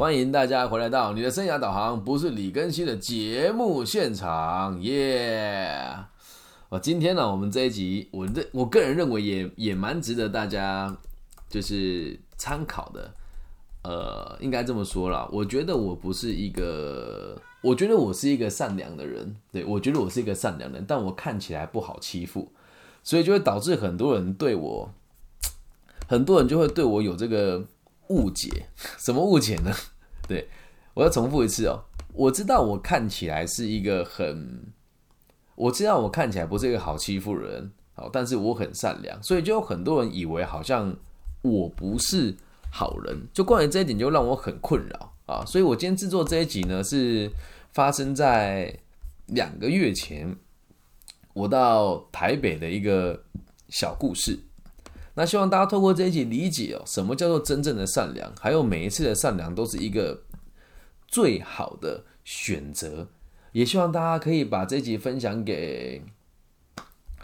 [0.00, 5.94] 欢迎大家回来到你的生涯导航，不是李根熙的节目现场，耶！
[6.70, 10.96] 哦，今天呢，我们这一集，我认我个人认为也也蛮值得大家
[11.50, 13.12] 就是参考的。
[13.82, 22.50] 呃，应该这么说啦，我觉得我不是一个，我觉得我是一个善良的人，对我觉得我是一个善良的人，但我看起来不好欺负，
[23.04, 24.90] 所以就会导致很多人对我，
[26.08, 27.66] 很多人就会对我有这个。
[28.10, 28.66] 误解
[28.98, 29.74] 什么误解呢？
[30.28, 30.48] 对
[30.94, 31.84] 我要重复一次哦。
[32.12, 34.72] 我知道我看起来是一个很，
[35.54, 40.94] 我知道我看起来不是一个好欺负人，好，但是我很善良，所以就有很多人以为好像
[41.42, 42.36] 我不是
[42.70, 43.28] 好人。
[43.32, 45.44] 就关于这一点，就让我很困扰啊。
[45.46, 47.30] 所以我今天制作这一集呢，是
[47.72, 48.76] 发生在
[49.26, 50.36] 两个月前，
[51.32, 53.22] 我到台北的一个
[53.68, 54.38] 小故事。
[55.14, 60.22] 那希望大家透过这一集理解哦，什么叫做真正的善良，还有每一次的善良都是一个
[61.08, 63.08] 最好的选择。
[63.52, 66.00] 也希望大家可以把这一集分享给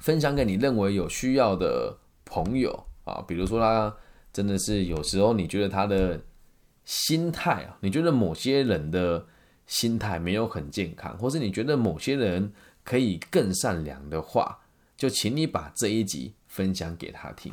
[0.00, 3.94] 分享给你认为有需要的朋友啊，比如说他
[4.32, 6.20] 真的是有时候你觉得他的
[6.84, 9.24] 心态啊，你觉得某些人的
[9.66, 12.52] 心态没有很健康，或是你觉得某些人
[12.84, 14.58] 可以更善良的话，
[14.96, 16.34] 就请你把这一集。
[16.56, 17.52] 分享给他听，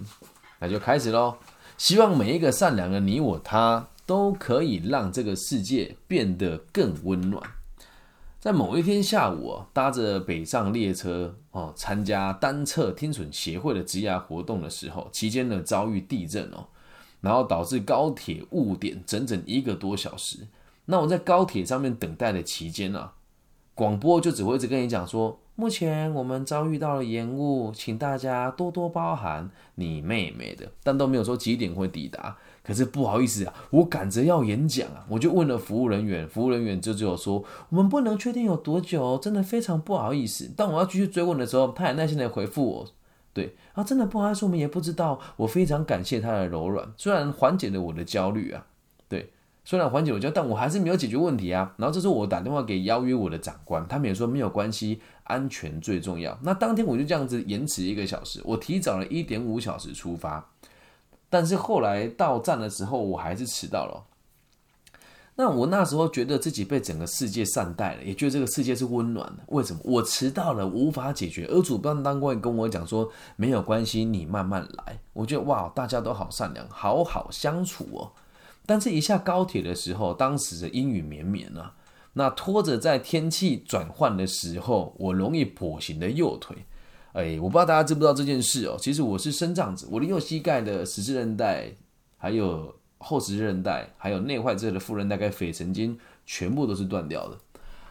[0.59, 1.35] 那就开始喽。
[1.77, 7.43] 希望每一个善良的你我他都可以让这个世界变得更温暖。
[8.39, 16.67] 在某一天下午搭着北上列车哦，参加单侧听损协会的职涯活动的时候，期间呢遭遇地震哦，
[17.19, 20.47] 然后导致高铁误点整整一个多小时。
[20.85, 23.11] 那我在高铁上面等待的期间呢，
[23.73, 25.39] 广播就只会一直跟你讲说。
[25.55, 29.51] 目前我们遭遇到了延误，请大家多多包涵。
[29.75, 32.35] 你妹妹的，但都没有说几点会抵达。
[32.63, 40.49] 可是不好意思啊，我赶着要演讲啊，我就问了服务人员，服务人员就只有说我们不能确定有多久，真的非常不好意思。
[40.55, 42.87] 当我要继续追问的时候，他也耐心的回复我，
[43.33, 45.19] 对啊，真的不好意思，我们也不知道。
[45.35, 48.65] 我非常感谢他的柔软，虽然缓解了我的焦虑啊，
[49.07, 49.29] 对。
[49.65, 51.73] 虽然缓解我焦但我还是没有解决问题啊。
[51.77, 56.37] 然后这时候我打电话给邀约我的长官，他们也说没有关系，安全最重要。
[56.41, 60.49] 那当天我就这样子延迟一个小时，我提早了一点五小时出发，
[61.29, 64.03] 但是后来到站的时候我还是迟到了。
[65.35, 69.43] 那我那时候觉得自己被整个世界善待了，也觉得这个世界是温暖的。
[69.47, 69.81] 为什么？
[69.83, 74.99] 我迟到了无法解决，而主办单位跟我讲说没有关系，你慢慢来。
[75.11, 78.11] 我觉得哇，大家都好善良，好好相处哦。
[78.67, 81.73] 但是，一下高铁的时候，当时的阴雨绵绵啊，
[82.13, 86.55] 那拖着在天气转换的时候，我容易跛行的右腿，
[87.13, 88.77] 哎，我不知道大家知不知道这件事哦。
[88.79, 91.71] 其实我是身障子，我的右膝盖的十字韧带、
[92.17, 97.37] 还有后十字韧带、还有内外侧的副韧带跟腓神经全部都是断掉的。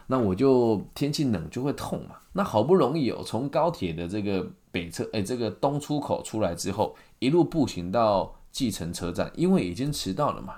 [0.07, 2.15] 那我就天气冷就会痛嘛。
[2.31, 10.55] 那好不容易哦，从高铁的这个北侧，哎，这个东出口出来之后，一路步行到计程车站，因为已经迟到了嘛。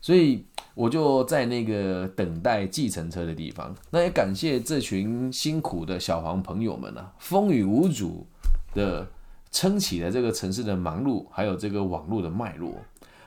[0.00, 0.44] 所以
[0.76, 8.26] 我就在那个等待计程车的地方，那也感谢这群辛苦的小黄朋友们啊，风雨无阻
[8.74, 9.08] 的
[9.50, 12.74] 撑起了这个城市的忙碌，还有这个网络的脉络。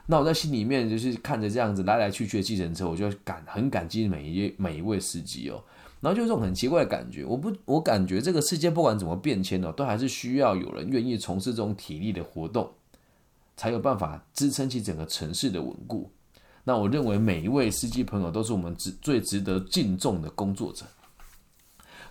[0.05, 5.59] 那我在心里面就是看着这样子来来去去的计程车，我就感很感激每一每一位司机哦。
[6.01, 12.69] 然后就这种很奇怪的感觉，我不我感觉这个世界不管怎么变迁哦，都还是需要有人愿意从事这种体力的活动，
[13.57, 16.11] 才有办法支撑起整个城市的稳固。
[16.63, 20.85] 那我认为每一位司机朋友都是我们值最值得敬重的工作者。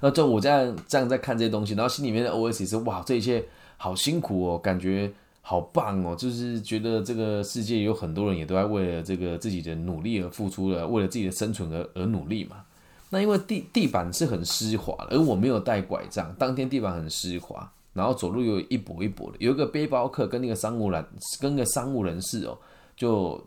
[0.01, 3.45] 那就我这样这样在看这些东西，然后心里面的 OS 是哇，这一切
[3.77, 12.65] 好辛苦哦，感觉好棒哦，就是觉得这个世界有很多人也都在为了这个自己的努力而付出了，为了自己的生存而而努力嘛。
[13.11, 19.37] 那因为地地板是很湿滑的，而我没有带拐杖，当天地板很湿滑，然后走路又一跛一跛的。
[19.41, 21.05] 有一个背包客跟那个商务人
[21.41, 22.57] 跟个商务人士哦，
[22.97, 23.45] 就。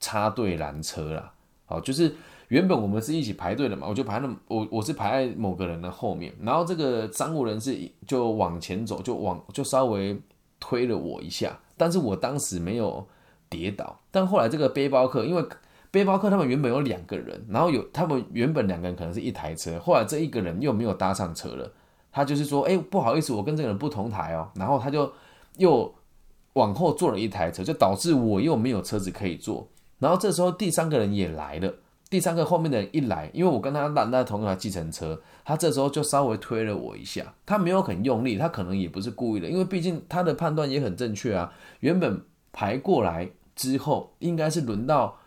[0.00, 1.32] 插队拦车啦，
[1.66, 2.12] 好，就是
[2.48, 10.20] 原本我们是一起排队的嘛，我就排那我我是排在某个人的后面，然后这个商务人士就往前走，就往就稍微
[10.58, 13.06] 推了我一下，但是我当时没有
[13.48, 15.44] 跌倒，但后来这个背包客，因为
[15.90, 21.70] 背包客他们原本有两个人，然后有他们原本两个人可能是一台车，后来这一个人又没有搭上车了，
[22.10, 25.12] 他就是说，哎，不好意思，我跟这个人不同台哦，然后他就
[25.56, 25.94] 又
[26.54, 29.68] 往后坐了一台车，就导致我又没有车子可以坐。
[30.00, 31.72] 然后这时候第三个人也来了，
[32.08, 41.52] 第三个后面的人一来，因为我跟他拦在同一台计程车，他这时候就稍微推了我一下，他没有很用力，他可能也不是故意的，因为毕竟他的判断也很正确啊。
[41.78, 42.20] 原本
[42.50, 45.18] 排过来之后，应该是轮到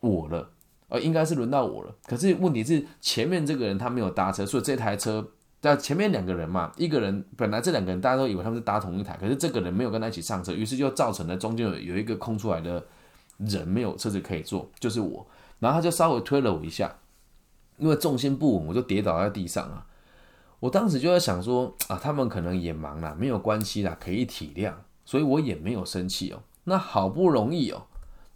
[0.00, 0.50] 我了，
[0.88, 1.94] 呃，应该是轮到我了。
[2.06, 5.26] 可是问题是前面这个人他没有搭车，所以这台车
[5.60, 12.84] 在前面两个人嘛，一个人本来这两个人大家都以为他们是搭同一台，可是这个人没有跟他一起上车，于是就造成了中间有有一个空出来的
[13.46, 15.26] 人没有车子可以坐，就是我。
[15.58, 16.96] 然后他就稍微推了我一下，
[17.78, 19.86] 因为重心不稳，我就跌倒在地上啊。
[20.60, 24.72] 我当时就在想说啊，他们可能也忙啦，没有关系啦，可以体谅，
[25.04, 26.42] 所以我也没有生气哦。
[26.64, 27.82] 那好不容易哦，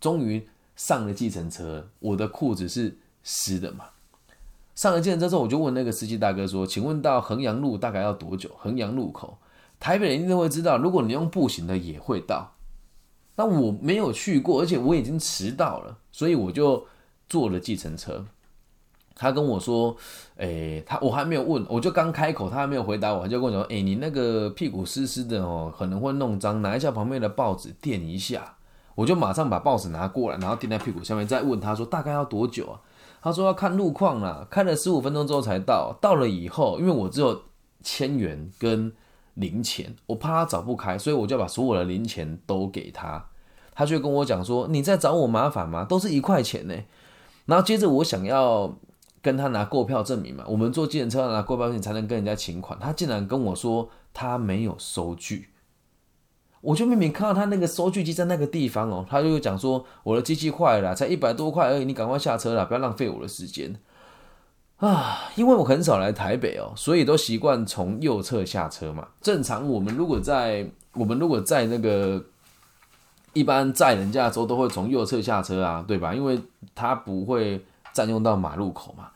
[0.01, 3.87] 终于上了计程车，我的裤子是湿的嘛。
[4.75, 8.51] 上了计程车之后，我就问那个司机大哥说：“请问到衡阳路大概要多久？
[8.59, 9.39] 衡阳路口，
[9.81, 12.56] 台北人一定会知道，如果你用步行的也会到。
[13.37, 16.85] 那我没有去过，而且我已经迟到了，所以我就。”
[17.29, 18.25] 坐了计程车，
[19.17, 19.97] 他跟我说
[20.39, 28.55] ：“诶，他我还没有问，我就刚开口，他还没有回答我，他就跟我说：‘诶，你那个屁股湿湿的哦，可能会弄脏，拿一下旁边的报纸垫一下。’
[28.95, 32.81] 我就马上把报纸拿过来，然后垫在屁股下面，再问他说大概要多久啊？
[33.21, 35.99] 他说要看路况啦，开了十五分钟之后才到。
[36.01, 37.43] 到了以后，因为我只有
[37.83, 38.93] 千元跟
[39.37, 43.25] 零钱，我怕他找不开，所以我就把所有的零钱都给他。
[43.75, 45.85] 他就跟我讲说：‘你在找我麻烦吗？
[45.85, 46.75] 都是一块钱呢。’
[47.47, 48.77] 然后接着我想要
[49.23, 52.79] 跟他拿购票证明嘛，我们坐计程车拿购票证才能跟人家请款。
[52.81, 55.51] 他竟然跟我说他没有收据，
[56.63, 63.77] 我就明明看到他那个收据机在那个地方哦，他就讲说我的机器坏了，才一百多块而已，你赶快下车了，不要浪费我的时间
[64.79, 65.31] 啊！
[65.37, 69.09] 因为我很少来台北哦，所以都习惯从右侧下车嘛。
[69.21, 72.23] 正常我们如果在我们如果在那个。
[73.33, 76.15] 一般载人家的时候都会从右侧下车啊，对吧？
[76.15, 76.41] 因为
[76.75, 77.63] 它不会
[77.93, 79.09] 占用到马路口嘛。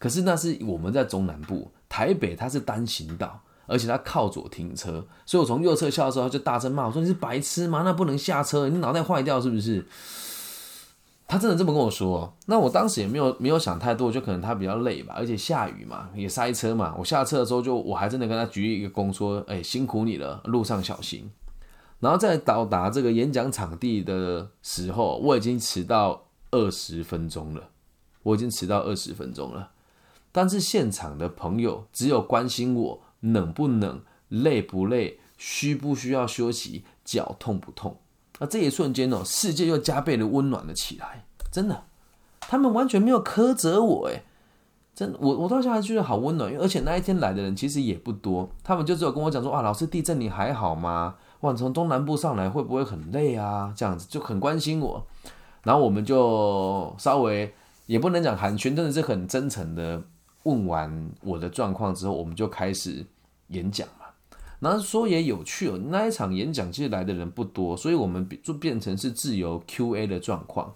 [0.00, 7.82] 可是那是我们在中南部，台北它是单行道，而且它靠左停车，所以我从右侧下的时候就大声骂我说：“你是白痴吗？
[7.84, 9.86] 那不能下车，你脑袋坏掉是不是？”
[11.28, 12.34] 他真的这么跟我说。
[12.46, 16.94] 那我当时也没有没有想太多，就可能他比较累吧，而且下雨嘛，也塞车嘛。
[16.98, 21.30] 我下车的时候就我还真的跟他鞠一个躬说：“哎，辛苦你了，路上小心。”
[22.00, 27.68] 然后在到达这个演讲场地的时候，我已经迟到二十分钟了。
[28.24, 29.70] 我已经迟到二十分钟了，
[30.32, 37.96] 但是现场的朋友只有关心我冷不冷、累不累、需不需要休息、脚痛不痛。
[38.38, 41.24] 那这一瞬间哦，世界又加倍的温暖了起来。
[41.50, 41.84] 真的，
[42.40, 44.22] 他们完全没有苛责我，诶，
[44.94, 46.54] 真我我到现在觉得好温暖。
[46.58, 53.72] 而且那一天来的人其实也不多，他们就只有跟我讲说：“啊，老师，地震你还好吗？”哇，从东南部上来会不会很累啊？
[53.76, 55.06] 这样子就很关心我，
[55.62, 57.54] 然后我们就稍微
[57.86, 60.02] 也不能讲寒暄，真的是很真诚的
[60.42, 63.06] 问完我的状况之后，我们就开始
[63.48, 63.86] 演讲
[64.60, 70.74] 然后说也有趣哦，那一场演讲其实来的人不多，所以我们就变成是自由 Q&A 的状况。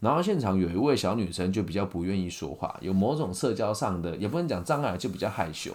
[0.00, 5.72] 然后现场有一位小女生就比较不愿意说话，有某种社交上的也不能讲障碍，就比较害羞。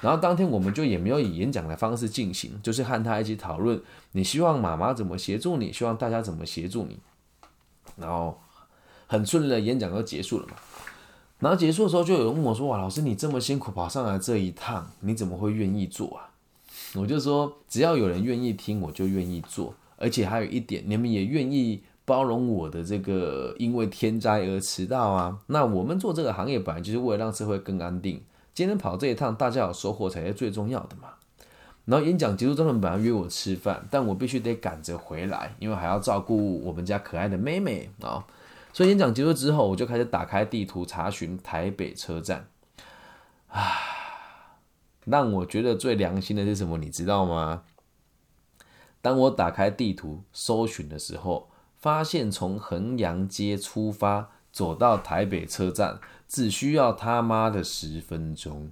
[0.00, 3.80] 然后当天我们就也没有以演讲的方式进行，就是和她一起讨论，
[4.10, 6.98] 你希望妈妈怎么协助你，希望大家怎么协助你。
[7.96, 8.36] 然后
[9.06, 10.54] 很顺利的演讲就结束了嘛。
[11.38, 16.30] 然后结束的时候就有人问我说：“哇，老师你这么辛苦跑上来这一趟，你怎么会愿意做啊？”
[16.94, 19.74] 我就说：“只要有人愿意听，我就愿意做。
[19.96, 25.38] 而且还有一点，你们也愿意包容我的这个因为天灾而迟到啊。
[25.46, 28.22] 那我们做这个行业本来就是为了让社会更安定。”
[28.54, 31.08] 今天跑这一趟，大家有收获才是最重要的嘛。
[31.86, 38.22] 然后演讲结束之后，本来约我吃饭，但我必须得赶着回来，因为还要照顾我们家可爱的妹妹啊。
[38.74, 42.46] 所以演讲结束之后，我就开始打开地图查询台北车站。
[43.48, 43.72] 啊，
[45.04, 46.78] 让我觉得最良心的是什么？
[46.78, 47.64] 你知道吗？
[49.00, 56.00] 当我打开地图搜寻的时候，发现从衡阳街出发，走到台北车站。
[56.28, 58.70] 只需要他妈的十分钟，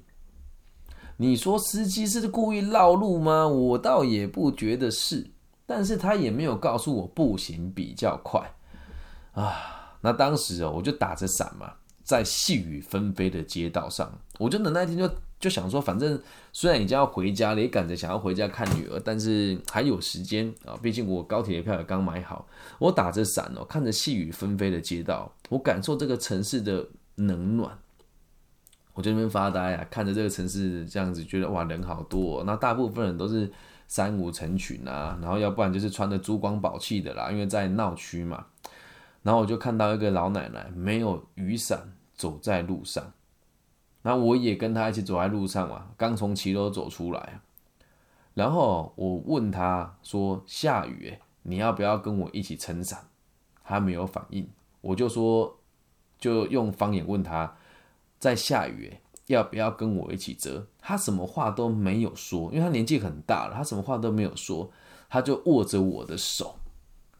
[1.18, 3.46] 你说司机是故意绕路吗？
[3.46, 5.30] 我倒也不觉得是，
[5.66, 8.54] 但是他也没有告诉我步行比较快
[9.32, 9.98] 啊。
[10.00, 15.06] 那当时哦，我就打着伞嘛，在细雨纷飞的街道上，我就那一天就
[15.40, 16.20] 就想说，反正
[16.52, 22.46] 虽然已经要回家了，也赶着想要回家看女儿，但是还有时间啊，毕竟我高铁的票也刚买好。
[22.78, 26.86] 我打着伞哦，看着细雨纷飞的街道，我感受这个城市的。
[27.16, 27.76] 冷暖，
[28.94, 32.38] 我在那边发呆啊，看着这个城市这样子，觉得哇人好多。
[32.38, 33.50] 哦那大部分人都是
[33.86, 38.46] 三五成群啊，然后要不然就是穿着珠光宝气的啦，因为在闹区嘛。
[39.22, 43.12] 然后我就看到一个老奶奶没有雨伞走在路上，
[44.02, 47.40] 那我也跟他一起走在路上嘛，刚从骑楼走出来。
[48.34, 53.08] 然后我问他说：“下雨诶，你要不要跟我一起撑伞？”
[53.64, 54.48] 他没有反应，
[54.80, 55.56] 我就说。
[56.18, 57.56] 就用方言问他，
[58.18, 58.94] 在下雨，
[59.28, 60.66] 要不要跟我一起遮？
[60.78, 64.70] 他什么话都没有说，因为他年纪很大了，他什么话都没有说，
[65.08, 66.56] 他就握着我的手，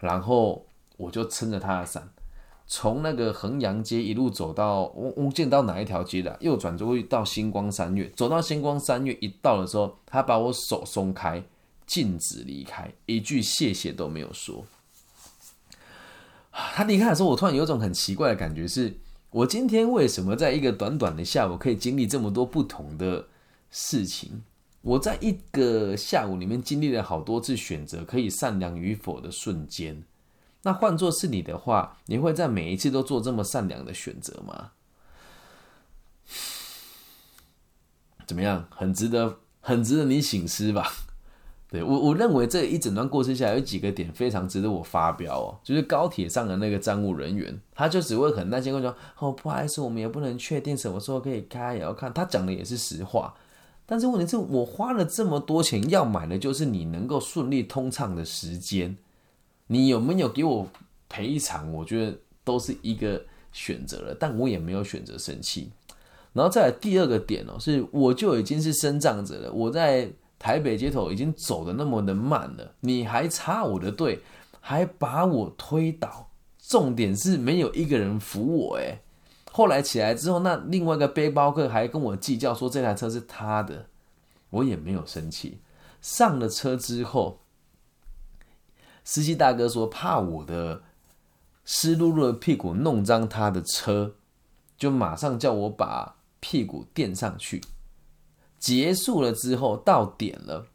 [0.01, 0.67] 然后
[0.99, 2.11] 我就撑着他的伞，
[2.73, 11.43] 从那个衡阳街一路走到我我见到哪一条街的，右转就会到星光三月，走到星光三月一到的时候，他把我手松开，
[11.85, 14.65] 禁止离开，一句谢谢都没有说。
[16.53, 18.97] 他离开的时候，我突然有种很奇怪的感觉，是
[19.31, 23.27] 我今天为什么在一个短短的下午可以经历这么多不同的
[23.73, 24.43] 事情？
[24.83, 30.01] 我在一个下午里面经历了好多次选择可以善良与否的瞬间。
[30.63, 34.73] 那换作是你的话，你会在每一次都做这么善良的选择吗？
[38.27, 38.67] 怎么样？
[38.71, 40.93] 很值得，很值得你醒思吧。
[41.69, 53.33] 对我，我认为这一整段过程下来有几个点非常值得我发飙哦，就是高铁上的那个站务人员，他就只会很担心，会说：“哦，不好意思，我们也不能确定什么时候可以开，也要看。”他讲的也是实话，
[53.87, 58.97] 但是问题是我花了这么多钱要买的就是你能够顺利通畅的时间，
[59.71, 60.67] 你有没有给我
[61.09, 61.73] 赔偿？
[61.73, 63.23] 我觉得都是一个
[63.53, 65.71] 选择了，但我也没有选择生气。
[66.33, 70.11] 然后再来第二个点哦，是我就已经是生长者了，我在。
[70.43, 74.19] 台北街头已经走的那么的慢了，你还插我的队，
[74.59, 79.01] 还把我推倒，重点是没有一个人扶我诶。
[79.53, 83.85] 后来起来之后，那另外一个背包客还跟我计较说这台车是他的，
[84.49, 85.59] 我也没有生气。
[86.01, 87.39] 上了车之后，
[89.05, 90.83] 司机大哥说怕我的
[91.65, 94.15] 湿漉漉的屁股弄脏他的车，
[94.77, 97.61] 就马上叫我把屁股垫上去。
[98.59, 100.67] 结束了之后，到点了，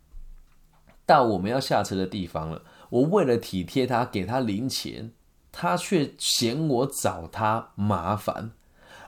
[1.06, 2.64] 到我们要下车的地方了。
[2.90, 5.12] 我为了体贴他，给他零钱，
[5.52, 8.52] 他却嫌我找他麻烦。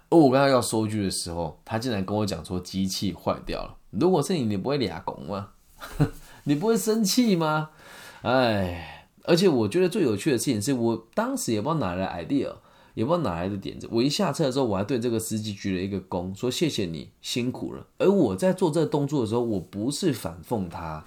[0.09, 3.75] 而我跟他要收据的时候，他竟然跟我讲说机器坏掉了。
[3.89, 5.49] 如果是你，你不会俩拱吗？
[6.45, 7.71] 你不会生气吗？
[8.21, 8.96] 哎，
[9.27, 12.55] 而且我觉得最有趣的事情是我当时也不知道哪来的 idea。
[12.97, 17.85] 也不知道哪来的点子，我一下车的时候，我还对这个司机鞠了一个躬，说谢谢你辛苦了。
[17.99, 21.05] 而我在做这个动作的时候，我不是反讽他，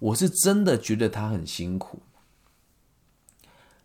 [0.00, 2.00] 我是真的觉得他很辛苦。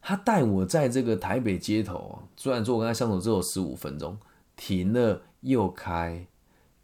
[0.02, 4.18] 他带我在这个台北街头，虽然说我跟他相处只有十五分钟，
[4.56, 6.26] 停了又开，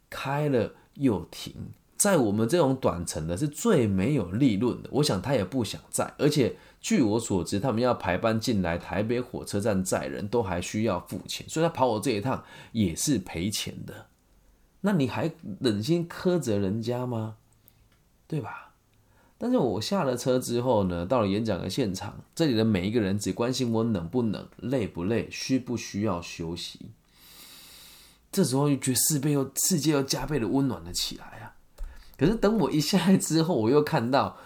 [0.08, 4.88] 开了又停，在我们这种短程的是最没有利润的。
[4.92, 6.54] 我想他也不想在，而且。
[6.82, 14.06] 据我所知，他们要排班进来台北火车站载人都还需要付钱，所以他跑我这一趟也是赔钱的。
[14.80, 17.36] 那你还忍心苛责人家吗？
[18.26, 18.72] 对吧？
[19.38, 26.90] 但是我下了车之后呢，到了演讲的现场，这里的每一个人只关心我冷不冷、累不累、需不需要休息。
[28.32, 31.54] 这时候就觉得世界又世界又加倍的温暖了起来啊！
[32.16, 34.36] 可是等我一下来之后，我又看到，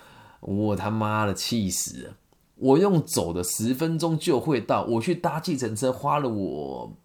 [0.40, 2.16] 我他妈的气死了！
[2.56, 6.96] 我用走的十分钟就会到，我去搭计程车花了我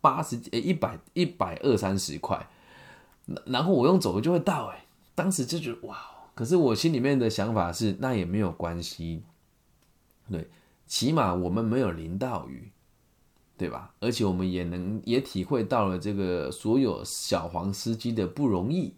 [0.00, 2.48] 八十诶一百一百二三十块，
[3.44, 5.98] 然后我用走的就会到，哎，当时就觉得哇，
[6.34, 9.22] 可是我心里面的想法是那也没有关系，
[10.30, 10.48] 对，
[10.86, 12.70] 起码我们没有淋到雨，
[13.58, 13.92] 对吧？
[14.00, 18.94] 而且我们也能也体会到了这个所有小黄司机的不容易，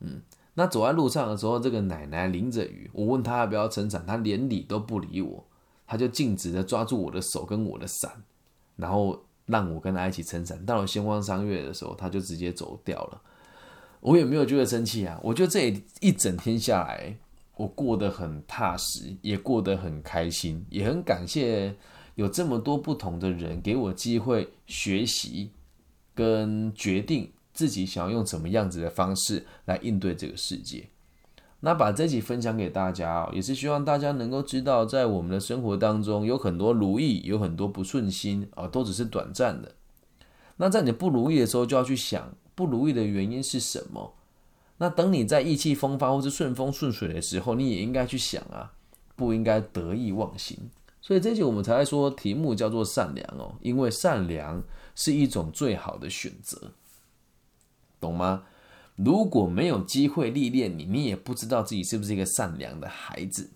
[0.00, 0.20] 嗯。
[0.60, 5.42] 那走在路上的时候，这个奶奶淋着雨，我问她要不要撑伞，她连理都不理我，
[5.86, 8.12] 她就径直的抓住我的手跟我的伞，
[8.76, 10.62] 然后让我跟她一起撑伞。
[10.66, 13.22] 到了星光三月的时候，她就直接走掉了。
[14.00, 17.16] 我也没有觉得生气啊，我觉得这一整天下来，
[17.56, 21.74] 我过得很踏实，也过得很开心，也很感谢
[22.16, 25.52] 有这么多不同的人给我机会学习
[26.14, 27.32] 跟决定。
[27.60, 30.88] 自己想要用什么样子的方式来应对这个世界？
[31.60, 39.72] 那把这集分享给大家，也是希望大家能够知道，在我们的生活当中有很多如意，有很多不顺心啊，都只是短暂的。
[40.56, 44.14] 那在你不如意的时候，就要去想不如意的原因是什么。
[44.78, 48.72] 那等你在意气风发或是顺风顺水的时候，你也应该去想啊，
[49.14, 50.56] 不应该得意忘形。
[51.02, 54.62] 所以这集我们才说题目叫做善良哦，因为善良
[54.94, 56.72] 是一种最好的选择。
[58.00, 58.42] 懂吗？
[58.96, 63.50] 如果没有机会历练你，你也不知道自己是不是一个善良的孩子。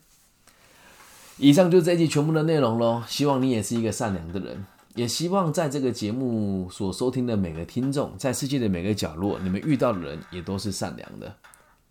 [1.36, 3.02] 以上就是这一期全部的内容喽。
[3.08, 11.34] 希望你也是一个善良的人，也希望在这个节目所收听的每个听众，在世界的每个角落，你们遇到的人也都是善良的。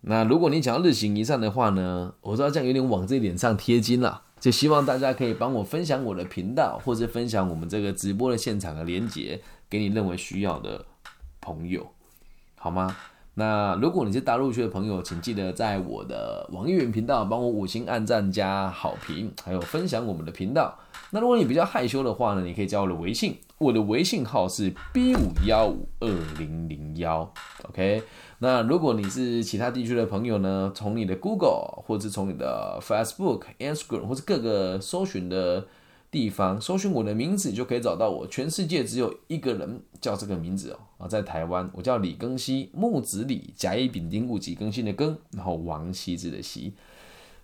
[0.00, 10.84] 那如果你想要日行一善的话呢，我知道这样有点往自己脸上贴金了，就希望大家可以帮我分享我的频道，或者分享我们这个直播的现场的连接给你认为需要的
[11.40, 11.86] 朋友，
[12.64, 12.96] 好吗？
[13.34, 20.74] 那如果你是大陆区的朋友，请记得在我的网易云频道帮我五星按赞加好评，还有分享我们的频道。
[21.10, 27.30] 那如果你比较害羞的话呢，你可以加我的微信，我的微信号是 B 五幺五二零零幺
[27.68, 28.02] ，OK。
[28.38, 35.66] 那如果你是其他地区的朋友呢，从你的 Google 或者从你的 Facebook、Instagram 或者各个搜寻的
[36.14, 38.26] 地方搜寻我的名字，就可以找到我。
[38.28, 46.72] 全世界只有一个人叫这个名字哦，啊，在台湾，我叫李庚希，木子李，甲乙丙丁戊己庚辛的庚，然后王羲之的羲。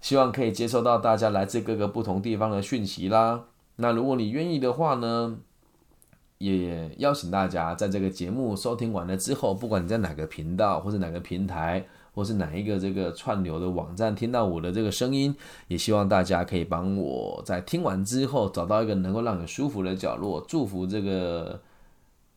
[0.00, 3.46] 希望可以接收到大家来自各个不同地方的讯息啦。
[3.76, 5.38] 那如果你愿意的话呢？
[6.40, 15.34] 也邀请大家在这个节目收听完了之后，不管你在哪个频道，或者哪个平台，或是哪一个这个串流的网站听到我的这个声音，
[15.68, 21.60] 也希望大家可以帮我在听完之后找到一个能够让你舒服的角落，祝福这个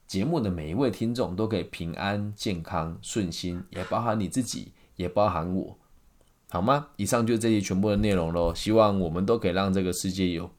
[0.08, 5.78] 节目的每一位听众都可以平安、健康、顺心，也包含你自己，也包含我，
[6.50, 6.88] 好吗？
[6.98, 8.54] 以上就是这些全部的内容喽。
[8.54, 10.50] 希望我们都可以让这个世界有。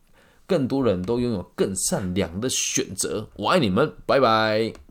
[0.47, 3.27] 更多人都拥有更善良的选择。
[3.37, 4.84] 我爱你们，拜拜。